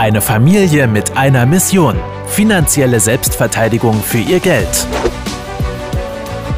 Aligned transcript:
Eine 0.00 0.22
Familie 0.22 0.86
mit 0.86 1.18
einer 1.18 1.44
Mission. 1.44 1.94
Finanzielle 2.26 3.00
Selbstverteidigung 3.00 3.92
für 3.96 4.16
ihr 4.16 4.40
Geld. 4.40 4.86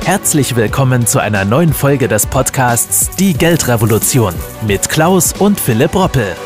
Herzlich 0.05 0.55
willkommen 0.55 1.09
zu 1.09 1.19
einer 1.19 1.45
neuen 1.45 1.73
Folge 1.73 2.07
des 2.07 2.25
Podcasts 2.25 3.11
Die 3.17 3.35
Geldrevolution 3.35 4.33
mit 4.65 4.89
Klaus 4.89 5.33
und 5.33 5.59
Philipp 5.59 5.93
Roppel. 5.97 6.37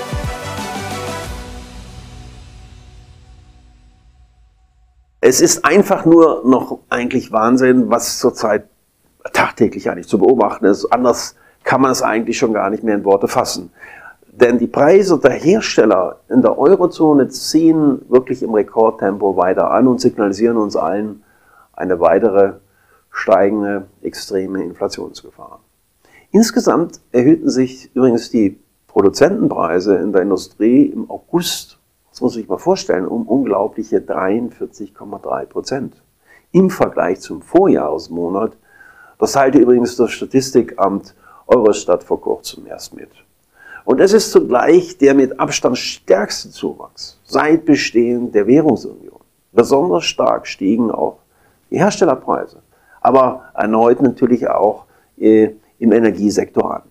Es 5.21 5.42
ist 5.42 5.67
einfach 5.67 6.06
nur 6.06 6.44
noch 6.47 6.78
eigentlich 6.88 7.31
Wahnsinn, 7.31 7.90
was 7.90 8.19
zurzeit 8.19 8.71
tagtäglich 9.35 9.90
eigentlich 9.90 10.08
zu 10.08 10.17
beobachten 10.17 10.65
ist. 10.65 10.87
Anders 10.87 11.37
kann 11.63 11.83
man 11.83 11.90
es 11.90 12.01
eigentlich 12.01 12.38
schon 12.38 12.54
gar 12.54 12.71
nicht 12.71 12.83
mehr 12.83 12.94
in 12.94 13.04
Worte 13.04 13.28
fassen. 13.28 13.71
Denn 14.39 14.59
die 14.59 14.67
Preise 14.67 15.19
der 15.19 15.31
Hersteller 15.31 16.21
in 16.29 16.43
der 16.43 16.59
Eurozone 16.59 17.29
ziehen 17.29 18.03
wirklich 18.11 18.43
im 18.43 18.53
Rekordtempo 18.53 19.35
weiter 19.35 19.71
an 19.71 19.89
und 19.89 19.99
signalisieren 19.99 20.59
uns 20.59 20.77
allen 20.77 21.23
eine 21.73 22.01
weitere 22.01 22.57
steigende 23.11 23.87
extreme 24.03 24.63
Inflationsgefahr. 24.63 25.61
Insgesamt 26.33 27.01
erhöhten 27.13 27.49
sich 27.49 27.91
übrigens 27.95 28.29
die 28.29 28.61
Produzentenpreise 28.89 29.97
in 29.97 30.13
der 30.13 30.21
Industrie 30.21 30.85
im 30.85 31.11
August, 31.11 31.79
das 32.11 32.21
muss 32.21 32.35
sich 32.35 32.47
mal 32.47 32.59
vorstellen, 32.59 33.07
um 33.07 33.27
unglaubliche 33.27 34.01
43,3 34.01 35.47
Prozent 35.47 36.03
im 36.53 36.69
Vergleich 36.69 37.21
zum 37.21 37.41
Vorjahresmonat. 37.41 38.55
Das 39.19 39.33
teilte 39.33 39.59
übrigens 39.59 39.97
das 39.97 40.11
Statistikamt 40.11 41.15
Eurostat 41.47 42.05
vor 42.05 42.21
kurzem 42.21 42.66
erst 42.66 42.95
mit. 42.95 43.26
Und 43.87 44.01
es 44.01 44.13
ist 44.13 44.33
zugleich 44.33 44.99
der 44.99 45.15
mit 45.15 45.39
Abstand 45.39 45.79
stärkste 45.79 46.51
Zuwachs 46.51 47.21
seit 47.25 47.65
Bestehen 47.65 48.33
der 48.33 48.49
Währungsunion. 48.49 49.21
Besonders 49.53 50.05
stark 50.05 50.49
stiegen 50.49 50.91
auch 50.91 51.21
die 51.71 51.79
Herstellerpreise, 51.79 52.63
aber 53.01 53.45
erneut 53.55 54.02
natürlich 54.02 54.49
auch 54.49 54.87
äh, 55.16 55.51
im 55.79 55.93
Energiesektor 55.93 56.75
an. 56.75 56.83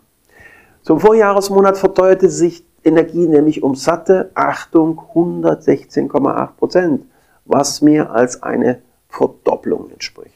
Zum 0.84 1.02
Vorjahresmonat 1.02 1.78
verteuerte 1.78 2.30
sich 2.30 2.66
Energie 2.82 3.28
nämlich 3.28 3.62
um 3.62 3.76
satte, 3.76 4.32
Achtung, 4.34 5.02
116,8 5.14 6.48
Prozent, 6.58 7.06
was 7.44 7.82
mehr 7.82 8.12
als 8.12 8.42
eine 8.42 8.82
Verdopplung 9.10 9.90
entspricht. 9.92 10.34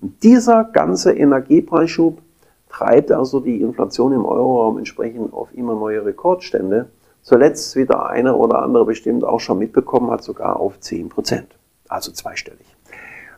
Und 0.00 0.22
dieser 0.22 0.64
ganze 0.64 1.12
Energiepreisschub 1.12 2.22
treibt 2.68 3.12
also 3.12 3.40
die 3.40 3.60
Inflation 3.60 4.12
im 4.12 4.24
Euroraum 4.24 4.78
entsprechend 4.78 5.32
auf 5.32 5.48
immer 5.54 5.74
neue 5.74 6.04
Rekordstände. 6.04 6.86
Zuletzt, 7.22 7.74
wie 7.76 7.86
der 7.86 8.06
eine 8.06 8.36
oder 8.36 8.62
andere 8.62 8.84
bestimmt 8.84 9.24
auch 9.24 9.40
schon 9.40 9.58
mitbekommen 9.58 10.10
hat, 10.10 10.22
sogar 10.22 10.60
auf 10.60 10.78
10 10.78 11.08
Prozent, 11.08 11.56
also 11.88 12.12
zweistellig. 12.12 12.66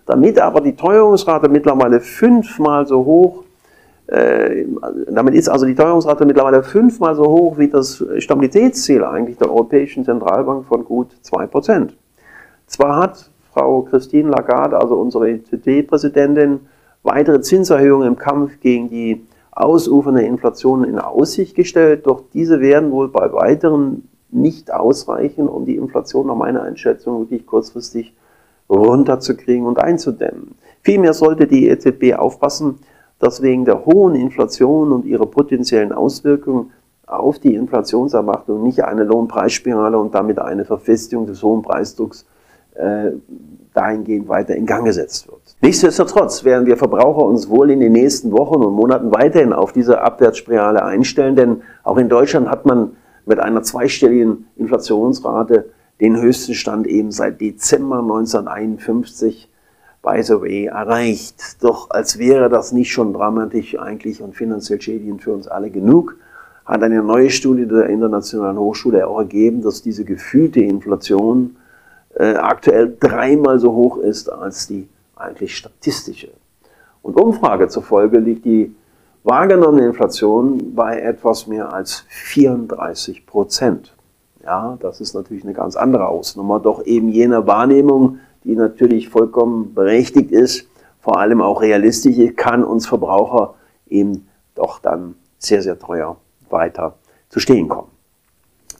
Damit 0.04 0.38
aber 0.38 0.60
die 0.60 0.76
Teuerungsrate 0.76 1.48
mittlerweile 1.48 2.00
fünfmal 2.00 2.86
so 2.86 3.04
hoch, 3.04 3.44
äh, 4.08 4.64
damit 5.10 5.34
ist 5.34 5.48
also 5.48 5.66
die 5.66 5.74
Teuerungsrate 5.74 6.24
mittlerweile 6.24 6.62
fünfmal 6.62 7.14
so 7.14 7.24
hoch 7.26 7.58
wie 7.58 7.68
das 7.68 8.02
Stabilitätsziel 8.18 9.04
eigentlich 9.04 9.36
der 9.36 9.50
Europäischen 9.50 10.04
Zentralbank 10.04 10.66
von 10.66 10.84
gut 10.84 11.08
2 11.22 11.46
Prozent. 11.46 11.96
Zwar 12.66 12.96
hat 12.96 13.30
Frau 13.52 13.82
Christine 13.82 14.30
Lagarde, 14.30 14.78
also 14.78 14.94
unsere 14.94 15.30
EZB-Präsidentin, 15.30 16.60
weitere 17.08 17.40
Zinserhöhungen 17.40 18.06
im 18.06 18.16
Kampf 18.16 18.60
gegen 18.60 18.88
die 18.88 19.26
ausufernde 19.50 20.22
Inflation 20.22 20.84
in 20.84 20.98
Aussicht 20.98 21.56
gestellt, 21.56 22.06
doch 22.06 22.22
diese 22.32 22.60
werden 22.60 22.92
wohl 22.92 23.08
bei 23.08 23.32
weiteren 23.32 24.08
nicht 24.30 24.72
ausreichen, 24.72 25.48
um 25.48 25.64
die 25.64 25.76
Inflation 25.76 26.26
nach 26.26 26.36
meiner 26.36 26.62
Einschätzung 26.62 27.20
wirklich 27.20 27.46
kurzfristig 27.46 28.14
runterzukriegen 28.68 29.66
und 29.66 29.78
einzudämmen. 29.78 30.54
Vielmehr 30.82 31.14
sollte 31.14 31.46
die 31.46 31.68
EZB 31.68 32.14
aufpassen, 32.14 32.76
dass 33.18 33.42
wegen 33.42 33.64
der 33.64 33.84
hohen 33.84 34.14
Inflation 34.14 34.92
und 34.92 35.06
ihrer 35.06 35.26
potenziellen 35.26 35.92
Auswirkungen 35.92 36.70
auf 37.06 37.38
die 37.38 37.54
Inflationserwartung 37.54 38.62
nicht 38.62 38.84
eine 38.84 39.04
Lohnpreisspirale 39.04 39.98
und 39.98 40.14
damit 40.14 40.38
eine 40.38 40.64
Verfestigung 40.64 41.26
des 41.26 41.42
hohen 41.42 41.62
Preisdrucks 41.62 42.26
äh, 42.74 43.12
dahingehend 43.72 44.28
weiter 44.28 44.54
in 44.54 44.66
Gang 44.66 44.84
gesetzt 44.84 45.26
wird. 45.26 45.37
Nichtsdestotrotz 45.60 46.44
werden 46.44 46.66
wir 46.66 46.76
Verbraucher 46.76 47.24
uns 47.24 47.48
wohl 47.48 47.70
in 47.70 47.80
den 47.80 47.92
nächsten 47.92 48.30
Wochen 48.30 48.62
und 48.62 48.74
Monaten 48.74 49.12
weiterhin 49.12 49.52
auf 49.52 49.72
diese 49.72 50.00
Abwärtsspirale 50.00 50.84
einstellen, 50.84 51.34
denn 51.34 51.62
auch 51.82 51.96
in 51.96 52.08
Deutschland 52.08 52.48
hat 52.48 52.64
man 52.64 52.92
mit 53.26 53.40
einer 53.40 53.62
zweistelligen 53.62 54.46
Inflationsrate 54.56 55.70
den 56.00 56.20
höchsten 56.20 56.54
Stand 56.54 56.86
eben 56.86 57.10
seit 57.10 57.40
Dezember 57.40 57.98
1951 57.98 59.48
by 60.00 60.22
the 60.22 60.40
way 60.40 60.66
erreicht. 60.66 61.60
Doch 61.60 61.90
als 61.90 62.20
wäre 62.20 62.48
das 62.48 62.70
nicht 62.70 62.92
schon 62.92 63.12
dramatisch 63.12 63.76
eigentlich 63.76 64.22
und 64.22 64.36
finanziell 64.36 64.80
schädigend 64.80 65.22
für 65.22 65.32
uns 65.32 65.48
alle 65.48 65.70
genug, 65.70 66.16
hat 66.64 66.84
eine 66.84 67.02
neue 67.02 67.30
Studie 67.30 67.66
der 67.66 67.86
Internationalen 67.86 68.58
Hochschule 68.58 69.08
auch 69.08 69.18
ergeben, 69.18 69.62
dass 69.62 69.82
diese 69.82 70.04
gefühlte 70.04 70.60
Inflation 70.60 71.56
äh, 72.14 72.34
aktuell 72.34 72.96
dreimal 73.00 73.58
so 73.58 73.72
hoch 73.72 73.98
ist 73.98 74.30
als 74.32 74.68
die 74.68 74.86
eigentlich 75.20 75.56
statistische. 75.56 76.30
Und 77.02 77.20
Umfrage 77.20 77.68
zufolge 77.68 78.18
liegt 78.18 78.44
die 78.44 78.74
wahrgenommene 79.24 79.86
Inflation 79.86 80.74
bei 80.74 81.00
etwas 81.00 81.46
mehr 81.46 81.72
als 81.72 82.04
34 82.08 83.26
Prozent. 83.26 83.94
Ja, 84.42 84.78
das 84.80 85.00
ist 85.00 85.14
natürlich 85.14 85.44
eine 85.44 85.52
ganz 85.52 85.76
andere 85.76 86.08
Ausnummer, 86.08 86.60
doch 86.60 86.84
eben 86.86 87.08
jene 87.10 87.46
Wahrnehmung, 87.46 88.18
die 88.44 88.56
natürlich 88.56 89.08
vollkommen 89.08 89.74
berechtigt 89.74 90.30
ist, 90.30 90.68
vor 91.00 91.18
allem 91.18 91.42
auch 91.42 91.60
realistisch, 91.60 92.16
kann 92.36 92.64
uns 92.64 92.86
Verbraucher 92.86 93.54
eben 93.86 94.28
doch 94.54 94.78
dann 94.78 95.14
sehr, 95.38 95.62
sehr 95.62 95.78
teuer 95.78 96.16
weiter 96.50 96.96
zu 97.28 97.40
stehen 97.40 97.68
kommen. 97.68 97.90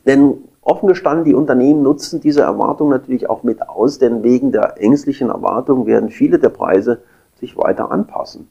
Denn 0.06 0.47
Offen 0.68 0.86
gestanden, 0.86 1.24
die 1.24 1.34
Unternehmen 1.34 1.82
nutzen 1.82 2.20
diese 2.20 2.42
Erwartung 2.42 2.90
natürlich 2.90 3.30
auch 3.30 3.42
mit 3.42 3.66
aus, 3.66 3.98
denn 3.98 4.22
wegen 4.22 4.52
der 4.52 4.74
ängstlichen 4.78 5.30
Erwartung 5.30 5.86
werden 5.86 6.10
viele 6.10 6.38
der 6.38 6.50
Preise 6.50 7.00
sich 7.40 7.56
weiter 7.56 7.90
anpassen. 7.90 8.48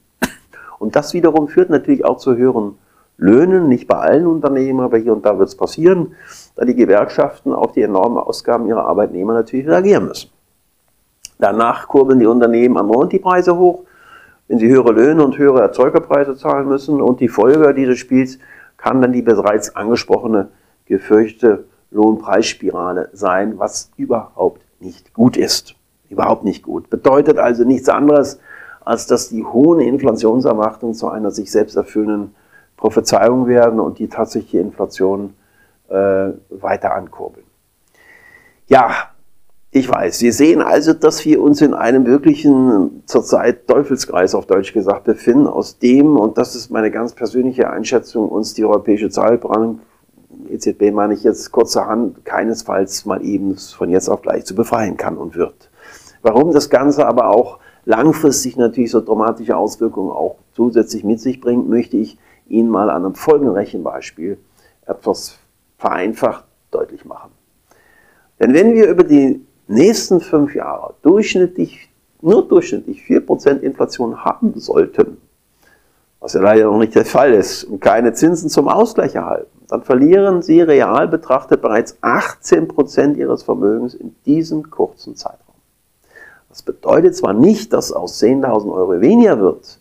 Und 0.79 0.95
das 0.95 1.13
wiederum 1.13 1.47
führt 1.47 1.69
natürlich 1.69 2.05
auch 2.05 2.17
zu 2.17 2.35
höheren 2.35 2.79
Löhnen, 3.17 3.67
nicht 3.67 3.88
bei 3.88 3.97
allen 3.97 4.25
Unternehmen, 4.25 4.79
aber 4.79 4.97
hier 4.97 5.13
und 5.13 5.25
da 5.28 5.38
wird 5.38 5.50
es 5.50 5.55
passieren, 5.55 6.16
da 6.55 6.66
die 6.66 6.75
Gewerkschaften 6.75 7.53
auf 7.53 7.73
die 7.73 7.83
enormen 7.83 8.17
Ausgaben 8.17 8.67
ihrer 8.67 8.88
Arbeitnehmer 8.88 9.34
natürlich 9.34 9.67
reagieren 9.67 10.07
müssen. 10.07 10.31
Danach 11.38 11.88
kurbeln 11.88 12.19
die 12.19 12.25
Unternehmen 12.25 12.78
erneut 12.78 13.11
die 13.11 13.19
Preise 13.19 13.57
hoch, 13.57 13.84
wenn 14.47 14.57
sie 14.57 14.69
höhere 14.69 14.91
Löhne 14.91 15.23
und 15.23 15.38
höhere 15.38 15.61
Erzeugerpreise 15.61 16.35
zahlen 16.35 16.67
müssen. 16.67 16.99
Und 16.99 17.19
die 17.19 17.28
Folge 17.28 17.75
dieses 17.75 17.99
Spiels 17.99 18.39
kann 18.78 19.01
dann 19.01 19.13
die 19.13 19.22
bereits 19.22 19.75
angesprochene 19.75 20.49
gefürchtete 20.85 21.66
Lohnpreisspirale 21.92 23.09
sein, 23.14 23.59
was 23.59 23.92
überhaupt 23.98 24.62
nicht 24.80 25.14
gut 25.14 25.38
ist. 25.38 25.75
Überhaupt 26.09 26.44
nicht 26.44 26.64
gut. 26.64 26.90
Bedeutet 26.90 27.38
also 27.38 27.64
nichts 27.64 27.90
anderes, 27.90 28.40
als 28.86 29.08
dass 29.08 29.30
die 29.30 29.44
hohen 29.44 29.81
Inflationserwartungen 29.81 30.96
zu 30.96 31.09
einer 31.09 31.31
sich 31.31 31.52
selbst 31.52 31.76
erfüllenden 31.76 32.34
Prophezeiung 32.78 33.47
werden 33.47 33.80
und 33.80 34.00
die 34.00 34.08
tatsächliche 34.08 34.59
Inflation 34.59 35.34
äh, 35.90 36.30
weiter 36.50 36.94
ankurbeln. 36.94 37.46
Ja, 38.68 38.92
ich 39.72 39.90
weiß, 39.90 40.20
Sie 40.20 40.31
sehen 40.31 40.62
also, 40.62 40.94
dass 40.94 41.26
wir 41.26 41.42
uns 41.42 41.62
in 41.62 41.74
einem 41.74 42.06
wirklichen, 42.06 43.03
zurzeit 43.06 43.68
Teufelskreis 43.68 44.34
auf 44.34 44.46
Deutsch 44.46 44.74
gesagt, 44.74 45.03
befinden, 45.03 45.47
aus 45.47 45.78
dem, 45.80 46.18
und 46.18 46.38
das 46.38 46.56
ist 46.56 46.72
meine 46.72 46.90
ganz 46.90 47.14
persönliche 47.14 47.70
Einschätzung, 47.70 48.30
uns 48.30 48.53
die 48.53 48.64
Europäische 48.64 49.09
Zahlbank 49.09 49.81
EZB 50.57 50.91
meine 50.91 51.13
ich 51.13 51.23
jetzt 51.23 51.51
kurzerhand 51.51 52.25
keinesfalls 52.25 53.06
mal 53.06 53.23
eben 53.23 53.58
von 53.58 53.90
jetzt 53.90 54.09
auf 54.09 54.22
gleich 54.22 54.46
zu 54.46 54.55
befreien 54.55 54.97
kann 54.97 55.17
und 55.17 55.35
wird. 55.35 55.70
Warum 56.22 56.52
das 56.52 56.70
Ganze 56.70 57.08
aber 57.08 57.29
auch 57.29 57.59
langfristig 57.85 58.58
natürlich 58.58 58.91
so 58.91 59.02
dramatische 59.02 59.55
Auswirkungen 59.55 60.11
auch 60.11 60.37
zusätzlich 60.53 61.03
mit 61.03 61.22
sich 61.22 61.40
bringt, 61.40 61.70
möchte 61.70 61.97
ich 61.97 62.17
Ihnen 62.47 62.70
mal 62.70 62.90
an 62.90 63.05
einem 63.05 63.16
folgenden 63.16 63.55
Rechenbeispiel 63.55 64.37
etwas 64.85 65.37
vereinfacht 65.78 66.46
deutlich 66.72 67.05
machen. 67.05 67.32
Denn 68.40 68.53
wenn 68.53 68.73
wir 68.73 68.90
über 68.90 69.03
die 69.03 69.46
nächsten 69.67 70.22
fünf 70.22 70.55
Jahre 70.55 70.93
durchschnittlich, 71.02 71.90
nur 72.22 72.47
durchschnittlich 72.47 73.02
4% 73.02 73.59
Inflation 73.59 74.23
haben 74.23 74.53
sollten, 74.59 75.17
was 76.20 76.34
ja 76.34 76.41
leider 76.41 76.66
noch 76.66 76.79
nicht 76.79 76.96
der 76.96 77.05
Fall 77.05 77.34
ist, 77.34 77.64
und 77.64 77.79
keine 77.79 78.14
Zinsen 78.14 78.49
zum 78.49 78.67
Ausgleich 78.67 79.16
erhalten, 79.16 79.57
dann 79.67 79.84
verlieren 79.84 80.41
sie 80.41 80.61
real 80.61 81.08
betrachtet 81.08 81.61
bereits 81.61 81.97
18 82.02 82.67
Prozent 82.67 83.17
ihres 83.17 83.43
Vermögens 83.43 83.93
in 83.93 84.16
diesem 84.25 84.69
kurzen 84.69 85.16
Zeitraum. 85.16 85.55
Das 86.49 86.61
bedeutet 86.61 87.16
zwar 87.16 87.34
nicht, 87.34 87.73
dass 87.73 87.91
aus 87.91 88.22
10.000 88.22 88.73
Euro 88.73 89.02
weniger 89.02 89.40
wird, 89.40 89.79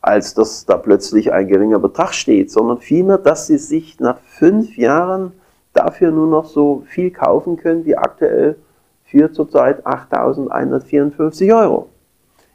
als 0.00 0.34
dass 0.34 0.64
da 0.64 0.76
plötzlich 0.76 1.32
ein 1.32 1.48
geringer 1.48 1.80
Betrag 1.80 2.14
steht, 2.14 2.50
sondern 2.50 2.78
vielmehr, 2.78 3.18
dass 3.18 3.46
sie 3.48 3.58
sich 3.58 3.98
nach 3.98 4.18
fünf 4.18 4.76
Jahren 4.76 5.32
dafür 5.72 6.10
nur 6.12 6.28
noch 6.28 6.46
so 6.46 6.84
viel 6.86 7.10
kaufen 7.10 7.56
können 7.56 7.84
wie 7.84 7.96
aktuell 7.96 8.56
für 9.04 9.32
zurzeit 9.32 9.84
8.154 9.86 11.58
Euro. 11.58 11.88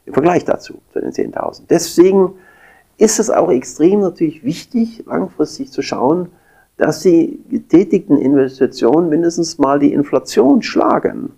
Im 0.06 0.14
Vergleich 0.14 0.44
dazu, 0.44 0.74
zu 0.92 1.00
den 1.00 1.12
10.000. 1.12 1.62
Deswegen 1.68 2.34
ist 2.96 3.18
es 3.18 3.30
auch 3.30 3.50
extrem 3.50 4.00
natürlich 4.00 4.44
wichtig, 4.44 5.04
langfristig 5.06 5.70
zu 5.70 5.82
schauen, 5.82 6.30
dass 6.76 7.00
die 7.00 7.40
getätigten 7.48 8.18
Investitionen 8.18 9.08
mindestens 9.08 9.58
mal 9.58 9.78
die 9.78 9.92
Inflation 9.92 10.62
schlagen. 10.62 11.32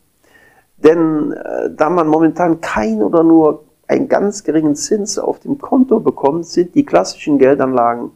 Denn 0.79 1.33
äh, 1.33 1.71
da 1.75 1.91
man 1.91 2.09
momentan 2.09 2.61
kein 2.61 3.03
oder 3.03 3.23
nur 3.23 3.65
einen 3.88 4.09
ganz 4.09 4.44
geringen 4.44 4.75
Zins 4.75 5.19
auf 5.19 5.41
dem 5.41 5.59
Konto 5.59 6.00
bekommt, 6.00 6.47
sind 6.47 6.75
die 6.75 6.85
klassischen 6.85 7.38
Geldanlagen 7.38 8.11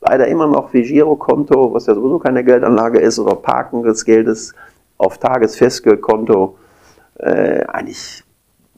leider 0.00 0.26
immer 0.26 0.46
noch 0.46 0.72
wie 0.72 0.82
Girokonto, 0.82 1.72
was 1.72 1.86
ja 1.86 1.94
sowieso 1.94 2.18
keine 2.18 2.42
Geldanlage 2.42 3.00
ist, 3.00 3.18
oder 3.18 3.36
Parken 3.36 3.82
des 3.82 4.04
Geldes 4.04 4.54
auf 4.98 5.18
Tagesfestgeldkonto 5.18 6.56
äh, 7.18 7.64
eigentlich 7.64 8.24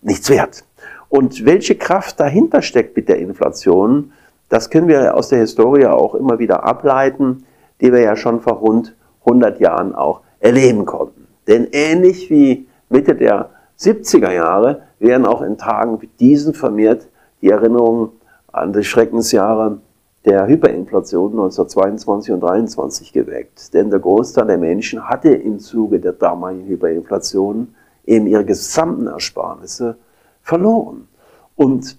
nichts 0.03 0.29
wert. 0.31 0.65
Und 1.09 1.45
welche 1.45 1.77
Kraft 1.77 2.19
dahinter 2.21 2.63
steckt 2.63 2.97
mit 2.97 3.09
der 3.09 3.19
Inflation, 3.19 4.13
das 4.49 4.71
können 4.71 4.89
wir 4.89 5.15
aus 5.15 5.29
der 5.29 5.39
Historie 5.39 5.87
auch 5.87 6.15
immer 6.15 6.39
wieder 6.39 6.65
ableiten, 6.65 7.45
die 7.83 7.93
wir 7.93 8.01
ja 8.01 8.17
schon 8.17 8.41
vor 8.41 8.55
rund 8.55 8.97
100 9.27 9.61
Jahren 9.61 9.95
auch 9.95 10.23
erleben 10.41 10.87
konnten. 10.87 11.27
Denn 11.47 11.69
ähnlich 11.73 12.31
wie 12.31 12.69
Mitte 12.89 13.15
der 13.15 13.51
70er 13.79 14.33
Jahre 14.33 14.83
werden 14.99 15.27
auch 15.27 15.43
in 15.43 15.59
Tagen 15.59 16.01
wie 16.01 16.09
diesen 16.21 16.55
vermehrt 16.55 17.09
die 17.41 17.51
Erinnerungen 17.51 18.11
an 18.53 18.73
die 18.73 18.85
Schreckensjahre 18.85 19.79
der 20.25 20.47
Hyperinflation 20.47 21.33
1922 21.33 22.33
und 22.33 22.45
1923 22.45 23.13
geweckt. 23.13 23.75
Denn 23.75 23.91
der 23.91 23.99
Großteil 23.99 24.47
der 24.47 24.59
Menschen 24.59 25.09
hatte 25.09 25.31
im 25.31 25.59
Zuge 25.59 25.99
der 25.99 26.13
damaligen 26.13 26.67
Hyperinflation 26.67 27.75
eben 28.05 28.29
ihre 28.29 28.45
gesamten 28.45 29.09
Ersparnisse 29.09 29.97
verloren. 30.43 31.09
Und 31.57 31.99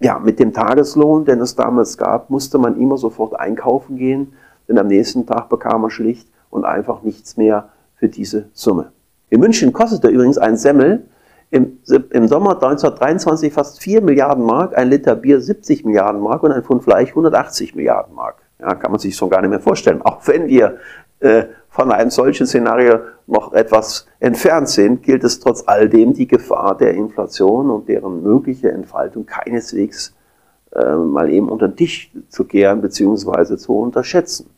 ja, 0.00 0.20
mit 0.20 0.38
dem 0.38 0.52
Tageslohn, 0.52 1.24
den 1.24 1.40
es 1.40 1.56
damals 1.56 1.98
gab, 1.98 2.30
musste 2.30 2.58
man 2.58 2.80
immer 2.80 2.96
sofort 2.96 3.38
einkaufen 3.38 3.96
gehen, 3.96 4.34
denn 4.68 4.78
am 4.78 4.86
nächsten 4.86 5.26
Tag 5.26 5.48
bekam 5.48 5.82
man 5.82 5.90
schlicht 5.90 6.28
und 6.50 6.64
einfach 6.64 7.02
nichts 7.02 7.36
mehr 7.36 7.70
für 7.96 8.08
diese 8.08 8.48
Summe. 8.52 8.92
In 9.30 9.40
München 9.40 9.72
kostete 9.72 10.08
übrigens 10.08 10.38
ein 10.38 10.56
Semmel 10.56 11.04
im, 11.50 11.78
im 12.10 12.28
Sommer 12.28 12.52
1923 12.52 13.52
fast 13.52 13.82
4 13.82 14.02
Milliarden 14.02 14.44
Mark, 14.44 14.76
ein 14.76 14.90
Liter 14.90 15.16
Bier 15.16 15.40
70 15.40 15.84
Milliarden 15.84 16.20
Mark 16.20 16.42
und 16.42 16.52
ein 16.52 16.62
Pfund 16.62 16.84
Fleisch 16.84 17.10
180 17.10 17.74
Milliarden 17.74 18.14
Mark. 18.14 18.36
Ja, 18.60 18.74
kann 18.74 18.90
man 18.90 19.00
sich 19.00 19.16
schon 19.16 19.30
gar 19.30 19.40
nicht 19.40 19.50
mehr 19.50 19.60
vorstellen. 19.60 20.02
Auch 20.02 20.20
wenn 20.26 20.48
wir 20.48 20.78
äh, 21.20 21.44
von 21.68 21.92
einem 21.92 22.10
solchen 22.10 22.46
Szenario 22.46 23.00
noch 23.26 23.52
etwas 23.52 24.06
entfernt 24.20 24.68
sind, 24.68 25.02
gilt 25.02 25.24
es 25.24 25.40
trotz 25.40 25.62
alledem 25.66 26.12
die 26.12 26.26
Gefahr 26.26 26.76
der 26.76 26.94
Inflation 26.94 27.70
und 27.70 27.88
deren 27.88 28.22
mögliche 28.22 28.70
Entfaltung 28.70 29.26
keineswegs 29.26 30.14
äh, 30.72 30.94
mal 30.94 31.30
eben 31.30 31.48
unter 31.48 31.68
den 31.68 31.76
Tisch 31.76 32.10
zu 32.28 32.44
kehren 32.44 32.80
bzw. 32.80 33.56
zu 33.56 33.78
unterschätzen. 33.78 34.50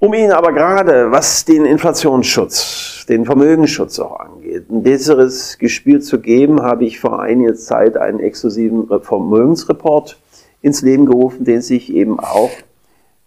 Um 0.00 0.14
Ihnen 0.14 0.30
aber 0.30 0.52
gerade, 0.52 1.10
was 1.10 1.44
den 1.44 1.64
Inflationsschutz, 1.64 3.04
den 3.08 3.24
Vermögensschutz 3.24 3.98
auch 3.98 4.20
angeht, 4.20 4.70
ein 4.70 4.84
besseres 4.84 5.58
Gespür 5.58 6.00
zu 6.00 6.20
geben, 6.20 6.62
habe 6.62 6.84
ich 6.84 7.00
vor 7.00 7.20
einiger 7.20 7.56
Zeit 7.56 7.96
einen 7.96 8.20
exklusiven 8.20 8.86
Vermögensreport 9.02 10.16
ins 10.62 10.82
Leben 10.82 11.04
gerufen, 11.04 11.44
den 11.44 11.62
sich 11.62 11.92
eben 11.92 12.20
auch 12.20 12.50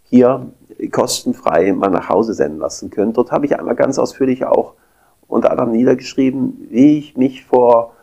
hier 0.04 0.46
kostenfrei 0.94 1.74
mal 1.74 1.90
nach 1.90 2.08
Hause 2.08 2.34
senden 2.34 2.60
lassen 2.60 2.90
können. 2.90 3.12
Dort 3.12 3.34
habe 3.34 3.46
ich 3.46 3.60
einmal 3.60 3.76
ganz 3.76 4.00
ausführlich 4.00 4.46
auch 4.46 4.76
unter 5.28 5.52
anderem 5.52 5.72
niedergeschrieben, 5.72 6.68
wie 6.70 7.00
ich 7.00 7.18
mich 7.18 7.44
vor 7.44 7.96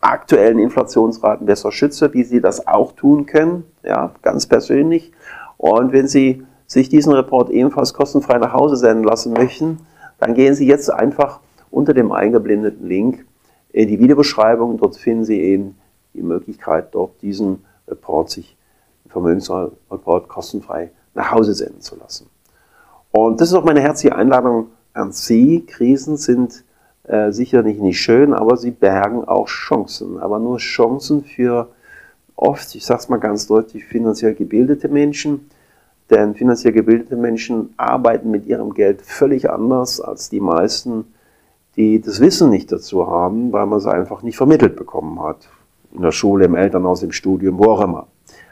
aktuellen 0.00 0.58
Inflationsraten 0.58 1.46
besser 1.46 1.70
schütze, 1.70 2.12
wie 2.12 2.24
Sie 2.24 2.40
das 2.40 2.66
auch 2.66 2.90
tun 2.90 3.26
können, 3.26 3.64
ja, 3.84 4.10
ganz 4.22 4.46
persönlich. 4.46 5.12
Und 5.56 5.92
wenn 5.92 6.08
Sie 6.08 6.42
sich 6.66 6.88
diesen 6.88 7.12
Report 7.12 7.50
ebenfalls 7.50 7.94
kostenfrei 7.94 8.38
nach 8.38 8.52
Hause 8.52 8.76
senden 8.76 9.04
lassen 9.04 9.32
möchten, 9.32 9.78
dann 10.18 10.34
gehen 10.34 10.54
Sie 10.54 10.66
jetzt 10.66 10.90
einfach 10.90 11.40
unter 11.70 11.92
dem 11.92 12.12
eingeblendeten 12.12 12.86
Link 12.86 13.26
in 13.72 13.88
die 13.88 13.98
Videobeschreibung. 13.98 14.78
Dort 14.78 14.96
finden 14.96 15.24
Sie 15.24 15.40
eben 15.40 15.76
die 16.14 16.22
Möglichkeit, 16.22 16.94
dort 16.94 17.20
diesen 17.22 17.64
Report 17.88 18.30
sich, 18.30 18.56
Vermögensreport 19.08 20.28
kostenfrei 20.28 20.90
nach 21.14 21.30
Hause 21.30 21.54
senden 21.54 21.80
zu 21.80 21.96
lassen. 21.96 22.28
Und 23.12 23.40
das 23.40 23.48
ist 23.48 23.54
auch 23.54 23.64
meine 23.64 23.80
herzliche 23.80 24.16
Einladung 24.16 24.68
an 24.92 25.12
Sie. 25.12 25.64
Krisen 25.66 26.16
sind 26.16 26.64
äh, 27.04 27.32
sicherlich 27.32 27.78
nicht 27.78 28.00
schön, 28.00 28.32
aber 28.32 28.56
sie 28.56 28.70
bergen 28.70 29.24
auch 29.24 29.46
Chancen. 29.46 30.18
Aber 30.18 30.38
nur 30.38 30.58
Chancen 30.58 31.22
für 31.22 31.68
oft, 32.34 32.74
ich 32.74 32.84
sage 32.84 33.00
es 33.00 33.08
mal 33.08 33.18
ganz 33.18 33.46
deutlich, 33.46 33.84
finanziell 33.84 34.34
gebildete 34.34 34.88
Menschen, 34.88 35.50
denn 36.14 36.34
finanziell 36.34 36.72
gebildete 36.72 37.16
Menschen 37.16 37.74
arbeiten 37.76 38.30
mit 38.30 38.46
ihrem 38.46 38.74
Geld 38.74 39.02
völlig 39.02 39.50
anders 39.50 40.00
als 40.00 40.28
die 40.28 40.40
meisten, 40.40 41.04
die 41.76 42.00
das 42.00 42.20
Wissen 42.20 42.50
nicht 42.50 42.70
dazu 42.70 43.06
haben, 43.08 43.52
weil 43.52 43.66
man 43.66 43.78
es 43.78 43.86
einfach 43.86 44.22
nicht 44.22 44.36
vermittelt 44.36 44.76
bekommen 44.76 45.20
hat. 45.22 45.48
In 45.92 46.02
der 46.02 46.12
Schule, 46.12 46.46
im 46.46 46.54
Elternhaus, 46.54 47.02
im 47.02 47.12
Studium, 47.12 47.58
wo 47.58 47.72
auch 47.72 47.80
immer. 47.80 48.06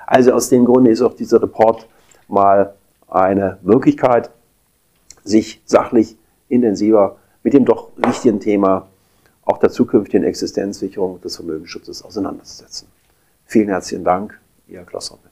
Also 0.07 0.33
aus 0.33 0.49
dem 0.49 0.65
Grunde 0.65 0.91
ist 0.91 1.03
auch 1.03 1.15
dieser 1.15 1.43
Report 1.43 1.89
mal 2.29 2.75
eine 3.09 3.59
Möglichkeit, 3.63 4.31
sich 5.25 5.63
sachlich 5.65 6.17
intensiver 6.49 7.17
mit 7.43 7.55
dem 7.55 7.65
doch 7.65 7.91
wichtigen 7.97 8.41
Thema 8.41 8.89
auch 9.45 9.59
der 9.59 9.71
zukünftigen 9.71 10.25
Existenzsicherung 10.25 11.21
des 11.21 11.37
Vermögensschutzes 11.37 12.03
auseinanderzusetzen. 12.03 12.89
Vielen 13.47 13.69
herzlichen 13.69 14.05
Dank, 14.05 14.39
Ihr 14.69 14.83
Klaus 14.83 15.11
Hoppe. 15.11 15.32